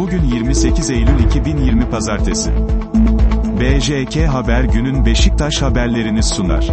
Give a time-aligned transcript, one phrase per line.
[0.00, 2.50] Bugün 28 Eylül 2020 Pazartesi.
[3.60, 6.68] BJK Haber günün Beşiktaş haberlerini sunar.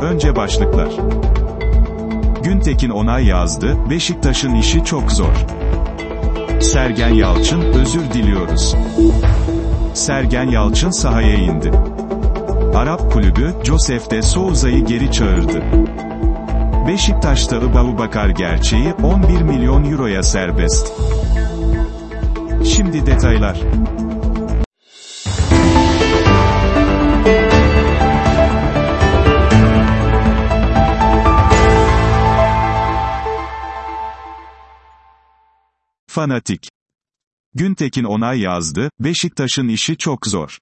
[0.00, 0.88] Önce başlıklar.
[2.42, 5.46] Güntekin onay yazdı, Beşiktaş'ın işi çok zor.
[6.60, 8.76] Sergen Yalçın, özür diliyoruz.
[9.94, 11.70] Sergen Yalçın sahaya indi.
[12.74, 15.62] Arap kulübü, Josef de Souza'yı geri çağırdı.
[16.88, 20.92] Beşiktaş'ta Bakar gerçeği, 11 milyon euroya serbest.
[22.64, 23.60] Şimdi detaylar.
[36.06, 36.68] Fanatik.
[37.54, 40.58] Güntekin onay yazdı, Beşiktaş'ın işi çok zor.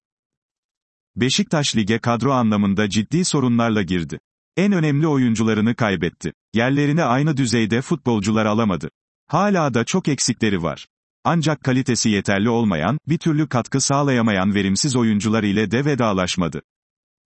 [1.15, 4.19] Beşiktaş lige kadro anlamında ciddi sorunlarla girdi.
[4.57, 6.33] En önemli oyuncularını kaybetti.
[6.53, 8.89] Yerlerine aynı düzeyde futbolcular alamadı.
[9.27, 10.87] Hala da çok eksikleri var.
[11.25, 16.61] Ancak kalitesi yeterli olmayan, bir türlü katkı sağlayamayan verimsiz oyuncular ile de vedalaşmadı.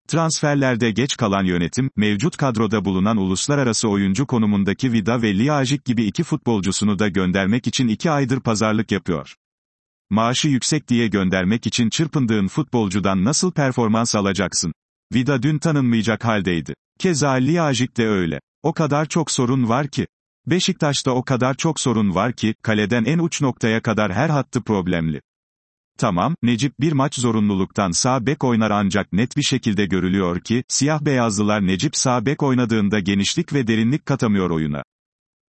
[0.08, 6.22] Transferlerde geç kalan yönetim, mevcut kadroda bulunan uluslararası oyuncu konumundaki Vida ve Liajik gibi iki
[6.22, 9.34] futbolcusunu da göndermek için iki aydır pazarlık yapıyor.
[10.10, 14.72] Maaşı yüksek diye göndermek için çırpındığın futbolcudan nasıl performans alacaksın?
[15.14, 16.74] Vida dün tanınmayacak haldeydi.
[16.98, 18.40] Keza Liajik de öyle.
[18.62, 20.06] O kadar çok sorun var ki.
[20.46, 25.20] Beşiktaş'ta o kadar çok sorun var ki, kaleden en uç noktaya kadar her hattı problemli.
[25.98, 31.00] Tamam, Necip bir maç zorunluluktan sağ bek oynar ancak net bir şekilde görülüyor ki, siyah
[31.00, 34.82] beyazlılar Necip sağ bek oynadığında genişlik ve derinlik katamıyor oyuna.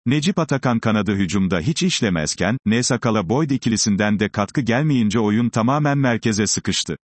[0.06, 6.48] Necip Atakan kanadı hücumda hiç işlemezken, Nesakala Boyd ikilisinden de katkı gelmeyince oyun tamamen merkeze
[6.48, 6.98] sıkıştı.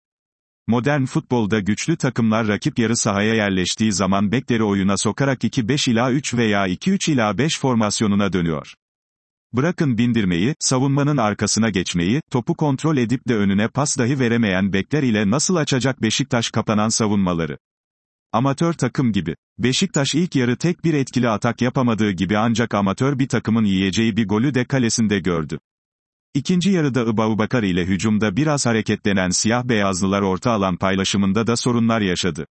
[0.67, 6.35] Modern futbolda güçlü takımlar rakip yarı sahaya yerleştiği zaman bekleri oyuna sokarak 2-5 ila 3
[6.35, 8.75] veya 2-3 ila 5 formasyonuna dönüyor.
[9.53, 15.31] Bırakın bindirmeyi, savunmanın arkasına geçmeyi, topu kontrol edip de önüne pas dahi veremeyen bekler ile
[15.31, 17.59] nasıl açacak Beşiktaş kapanan savunmaları.
[18.33, 19.35] Amatör takım gibi.
[19.59, 24.29] Beşiktaş ilk yarı tek bir etkili atak yapamadığı gibi ancak amatör bir takımın yiyeceği bir
[24.29, 25.59] golü de kalesinde gördü.
[26.35, 32.47] İkinci yarıda Ibaubakar ile hücumda biraz hareketlenen siyah beyazlılar orta alan paylaşımında da sorunlar yaşadı.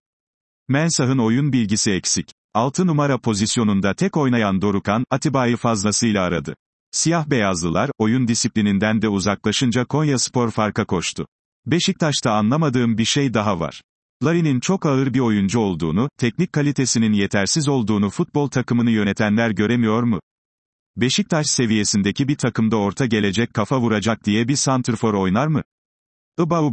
[0.68, 2.28] Mensah'ın oyun bilgisi eksik.
[2.54, 6.54] 6 numara pozisyonunda tek oynayan Dorukan, Atiba'yı fazlasıyla aradı.
[6.90, 11.26] Siyah beyazlılar, oyun disiplininden de uzaklaşınca Konya Spor farka koştu.
[11.66, 13.82] Beşiktaş'ta anlamadığım bir şey daha var.
[14.24, 20.20] Larin'in çok ağır bir oyuncu olduğunu, teknik kalitesinin yetersiz olduğunu futbol takımını yönetenler göremiyor mu?
[21.00, 25.62] Beşiktaş seviyesindeki bir takımda orta gelecek kafa vuracak diye bir santrfor oynar mı?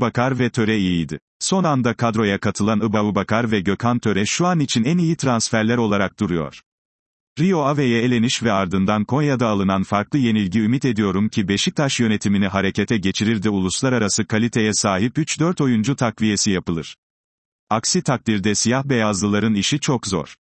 [0.01, 1.19] Bakar ve Töre iyiydi.
[1.39, 6.19] Son anda kadroya katılan Bakar ve Gökhan Töre şu an için en iyi transferler olarak
[6.19, 6.61] duruyor.
[7.39, 12.97] Rio Ave'ye eleniş ve ardından Konya'da alınan farklı yenilgi ümit ediyorum ki Beşiktaş yönetimini harekete
[12.97, 16.95] geçirir de uluslararası kaliteye sahip 3-4 oyuncu takviyesi yapılır.
[17.69, 20.35] Aksi takdirde siyah beyazlıların işi çok zor.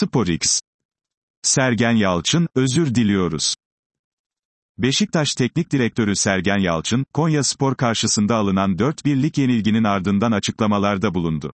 [0.00, 0.60] SporX.
[1.42, 3.54] Sergen Yalçın, özür diliyoruz.
[4.78, 11.52] Beşiktaş Teknik Direktörü Sergen Yalçın, Konya Spor karşısında alınan 4-1'lik yenilginin ardından açıklamalarda bulundu.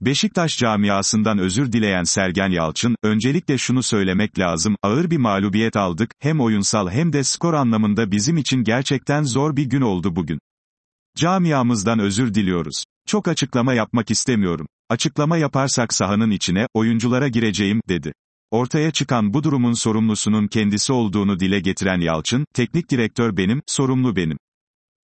[0.00, 6.40] Beşiktaş camiasından özür dileyen Sergen Yalçın, öncelikle şunu söylemek lazım, ağır bir mağlubiyet aldık, hem
[6.40, 10.38] oyunsal hem de skor anlamında bizim için gerçekten zor bir gün oldu bugün.
[11.16, 12.84] Camiamızdan özür diliyoruz.
[13.06, 14.66] Çok açıklama yapmak istemiyorum.
[14.92, 18.12] Açıklama yaparsak sahanın içine, oyunculara gireceğim, dedi.
[18.50, 24.38] Ortaya çıkan bu durumun sorumlusunun kendisi olduğunu dile getiren Yalçın, teknik direktör benim, sorumlu benim.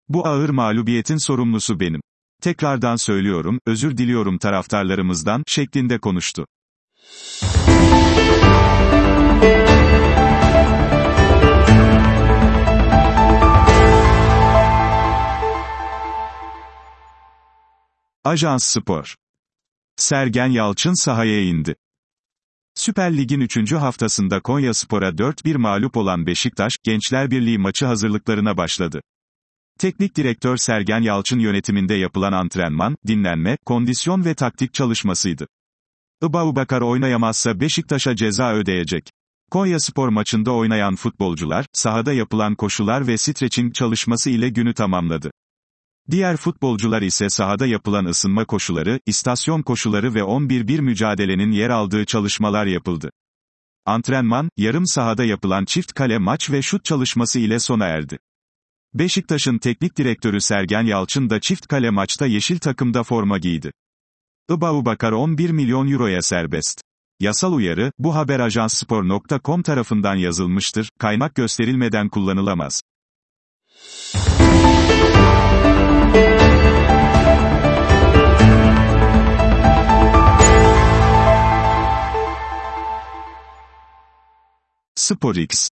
[0.09, 2.01] Bu ağır mağlubiyetin sorumlusu benim.
[2.41, 6.45] Tekrardan söylüyorum, özür diliyorum taraftarlarımızdan, şeklinde konuştu.
[18.23, 19.15] Ajans Spor
[19.99, 21.75] Sergen Yalçın sahaya indi.
[22.75, 23.71] Süper Lig'in 3.
[23.71, 29.01] haftasında Konya Spor'a 4-1 mağlup olan Beşiktaş, Gençler Birliği maçı hazırlıklarına başladı.
[29.79, 35.47] Teknik direktör Sergen Yalçın yönetiminde yapılan antrenman, dinlenme, kondisyon ve taktik çalışmasıydı.
[36.21, 39.09] Bakar oynayamazsa Beşiktaş'a ceza ödeyecek.
[39.51, 45.31] Konya Spor maçında oynayan futbolcular, sahada yapılan koşular ve stretching çalışması ile günü tamamladı.
[46.11, 52.65] Diğer futbolcular ise sahada yapılan ısınma koşuları, istasyon koşuları ve 11-1 mücadelenin yer aldığı çalışmalar
[52.65, 53.11] yapıldı.
[53.85, 58.19] Antrenman, yarım sahada yapılan çift kale maç ve şut çalışması ile sona erdi.
[58.93, 63.71] Beşiktaş'ın teknik direktörü Sergen Yalçın da çift kale maçta yeşil takımda forma giydi.
[64.49, 66.81] Bakar 11 milyon euroya serbest.
[67.19, 72.81] Yasal uyarı, bu haber ajansspor.com tarafından yazılmıştır, kaynak gösterilmeden kullanılamaz.
[84.95, 85.69] SporX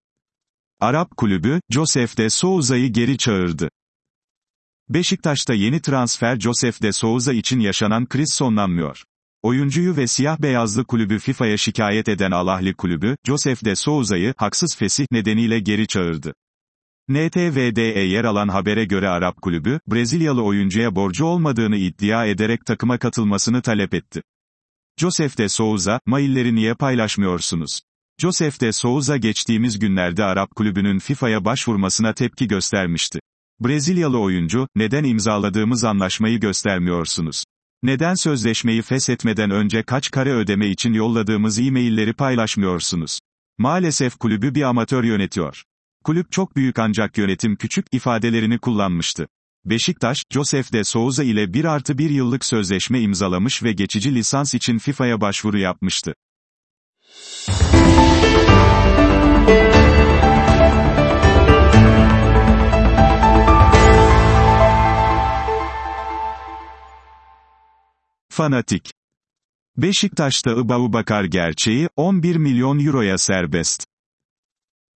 [0.80, 3.70] Arap kulübü, Josef de Souza'yı geri çağırdı.
[4.90, 9.04] Beşiktaş'ta yeni transfer Josef de Souza için yaşanan kriz sonlanmıyor.
[9.44, 15.06] Oyuncuyu ve siyah beyazlı kulübü FIFA'ya şikayet eden Alahli kulübü, Josef de Souza'yı, haksız fesih
[15.12, 16.34] nedeniyle geri çağırdı.
[17.10, 23.62] NTV'de yer alan habere göre Arap kulübü, Brezilyalı oyuncuya borcu olmadığını iddia ederek takıma katılmasını
[23.62, 24.22] talep etti.
[25.00, 27.82] Josef de Souza, mailleri niye paylaşmıyorsunuz?
[28.22, 33.20] Josef de Souza geçtiğimiz günlerde Arap kulübünün FIFA'ya başvurmasına tepki göstermişti.
[33.60, 37.44] Brezilyalı oyuncu, neden imzaladığımız anlaşmayı göstermiyorsunuz?
[37.84, 43.20] Neden sözleşmeyi feshetmeden önce kaç kare ödeme için yolladığımız e-mailleri paylaşmıyorsunuz?
[43.58, 45.64] Maalesef kulübü bir amatör yönetiyor.
[46.06, 49.28] Kulüp çok büyük ancak yönetim küçük ifadelerini kullanmıştı.
[49.66, 54.78] Beşiktaş, Josef de Souza ile 1 artı 1 yıllık sözleşme imzalamış ve geçici lisans için
[54.78, 56.16] FIFA'ya başvuru yapmıştı.
[68.30, 68.94] Fanatik.
[69.78, 73.95] Beşiktaş'ta Bakar gerçeği, 11 milyon euroya serbest.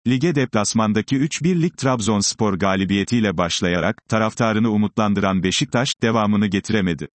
[0.09, 7.09] Lige deplasmandaki 3-1'lik Trabzonspor galibiyetiyle başlayarak, taraftarını umutlandıran Beşiktaş, devamını getiremedi.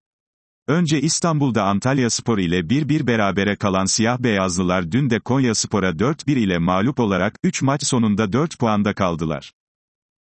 [0.69, 6.33] Önce İstanbul'da Antalya Spor ile 1-1 berabere kalan siyah beyazlılar dün de Konya Spor'a 4-1
[6.33, 9.53] ile mağlup olarak, 3 maç sonunda 4 puanda kaldılar.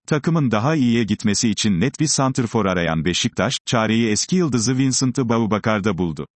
[0.08, 5.98] Takımın daha iyiye gitmesi için net bir santrfor arayan Beşiktaş, çareyi eski yıldızı Vincent Baubakar'da
[5.98, 6.28] buldu.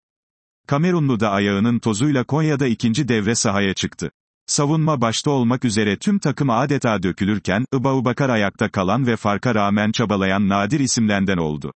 [0.66, 4.10] Kamerunlu da ayağının tozuyla Konya'da ikinci devre sahaya çıktı.
[4.46, 10.48] Savunma başta olmak üzere tüm takım adeta dökülürken, Ibaubakar ayakta kalan ve farka rağmen çabalayan
[10.48, 11.72] nadir isimlenden oldu.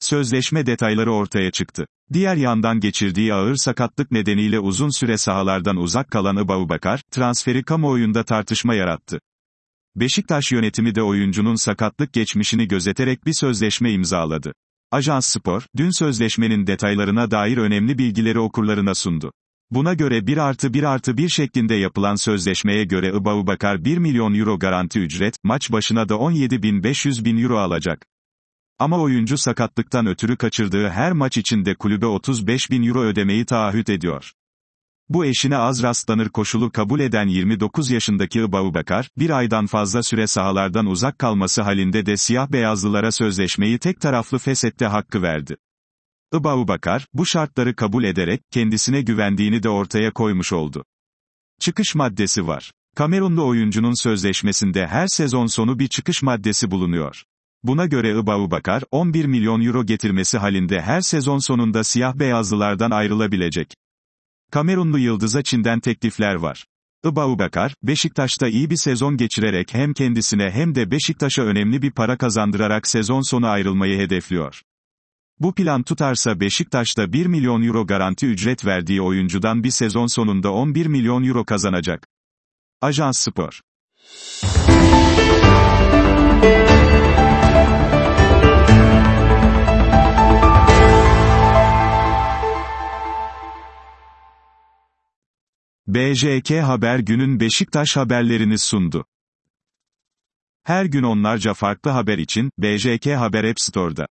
[0.00, 1.86] Sözleşme detayları ortaya çıktı.
[2.12, 8.74] Diğer yandan geçirdiği ağır sakatlık nedeniyle uzun süre sahalardan uzak kalan Ibaubakar, transferi kamuoyunda tartışma
[8.74, 9.20] yarattı.
[9.96, 14.52] Beşiktaş yönetimi de oyuncunun sakatlık geçmişini gözeterek bir sözleşme imzaladı.
[14.90, 19.32] Ajans Spor, dün sözleşmenin detaylarına dair önemli bilgileri okurlarına sundu.
[19.70, 24.58] Buna göre 1 artı 1 artı 1 şeklinde yapılan sözleşmeye göre Ibaubakar 1 milyon euro
[24.58, 28.06] garanti ücret, maç başına da 17.500 bin euro alacak.
[28.78, 34.32] Ama oyuncu sakatlıktan ötürü kaçırdığı her maç içinde kulübe 35 bin euro ödemeyi taahhüt ediyor.
[35.08, 40.86] Bu eşine az rastlanır koşulu kabul eden 29 yaşındaki Ibaubakar, bir aydan fazla süre sahalardan
[40.86, 45.56] uzak kalması halinde de siyah beyazlılara sözleşmeyi tek taraflı fesette hakkı verdi.
[46.34, 50.84] Ibaubakar, bu şartları kabul ederek, kendisine güvendiğini de ortaya koymuş oldu.
[51.60, 52.72] Çıkış maddesi var.
[52.96, 57.22] Kamerunlu oyuncunun sözleşmesinde her sezon sonu bir çıkış maddesi bulunuyor.
[57.62, 63.74] Buna göre Ibaubakar, 11 milyon euro getirmesi halinde her sezon sonunda siyah beyazlılardan ayrılabilecek.
[64.50, 66.66] Kamerunlu Yıldız'a Çin'den teklifler var.
[67.04, 72.88] Ibaubakar, Beşiktaş'ta iyi bir sezon geçirerek hem kendisine hem de Beşiktaş'a önemli bir para kazandırarak
[72.88, 74.62] sezon sonu ayrılmayı hedefliyor.
[75.40, 80.86] Bu plan tutarsa Beşiktaş'ta 1 milyon euro garanti ücret verdiği oyuncudan bir sezon sonunda 11
[80.86, 82.06] milyon euro kazanacak.
[82.80, 83.60] Ajans Spor
[95.86, 99.06] BJK Haber günün Beşiktaş haberlerini sundu.
[100.62, 104.06] Her gün onlarca farklı haber için BJK Haber App Store'da.